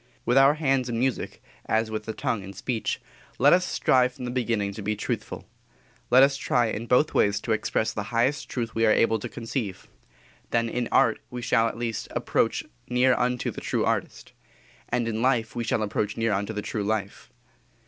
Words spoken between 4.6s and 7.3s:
to be truthful. Let us try in both